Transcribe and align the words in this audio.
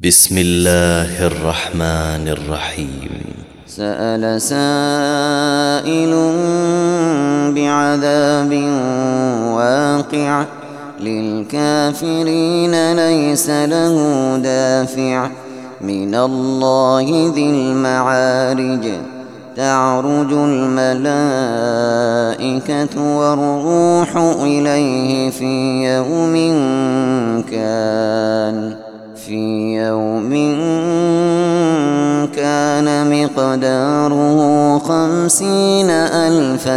بسم 0.00 0.38
الله 0.38 1.26
الرحمن 1.26 2.28
الرحيم. 2.28 3.20
سأل 3.66 4.40
سائل 4.42 6.12
بعذاب 7.54 8.52
واقع 9.52 10.44
للكافرين 11.00 12.74
ليس 12.92 13.50
له 13.50 13.96
دافع. 14.36 15.30
من 15.80 16.14
الله 16.14 17.32
ذي 17.34 17.50
المعارج 17.50 18.92
تعرج 19.56 20.32
الملائكة 20.32 21.34
والروح 23.16 24.16
إليه 24.42 25.30
في 25.30 25.84
يوم 25.84 26.34
كان 27.50 27.61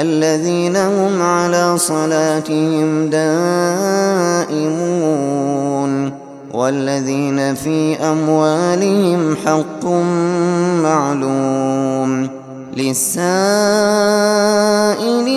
الذين 0.00 0.76
هم 0.76 1.22
على 1.22 1.78
صلاتهم 1.78 3.10
دائمون 3.10 4.64
والذين 6.54 7.54
في 7.54 7.96
أموالهم 7.96 9.36
حق 9.46 9.84
معلوم 10.82 12.28
للسائل 12.76 13.24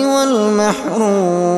والمحروم 0.06 1.48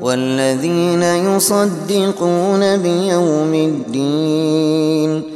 والذين 0.00 1.02
يصدقون 1.02 2.76
بيوم 2.76 3.54
الدين 3.54 5.35